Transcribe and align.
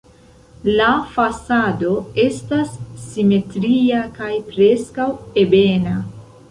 La 0.77 0.87
fasado 1.17 1.91
estas 2.25 2.73
simetria 3.05 4.03
kaj 4.19 4.33
preskaŭ 4.51 5.11
ebena. 5.47 6.01